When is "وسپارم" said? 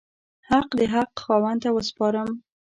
1.77-2.29